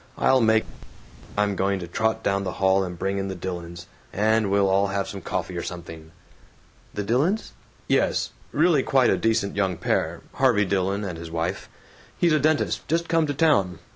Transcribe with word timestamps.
I'll 0.17 0.41
make 0.41 0.65
I'm 1.37 1.55
going 1.55 1.77
to 1.81 1.87
trot 1.87 2.23
down 2.23 2.43
the 2.43 2.53
hall 2.53 2.83
and 2.83 2.97
bring 2.97 3.19
in 3.19 3.27
the 3.27 3.35
Dillons, 3.35 3.85
and 4.11 4.49
we'll 4.49 4.67
all 4.67 4.87
have 4.87 5.13
coffee 5.23 5.55
or 5.55 5.61
something." 5.61 6.09
"The 6.91 7.03
Dillons?" 7.03 7.51
"Yes. 7.87 8.31
Really 8.51 8.81
quite 8.81 9.11
a 9.11 9.15
decent 9.17 9.55
young 9.55 9.77
pair 9.77 10.21
Harvey 10.33 10.65
Dillon 10.65 11.03
and 11.03 11.19
his 11.19 11.29
wife. 11.29 11.69
He's 12.17 12.33
a 12.33 12.39
dentist, 12.39 12.87
just 12.87 13.07
come 13.07 13.27
to 13.27 13.35
town. 13.35 13.77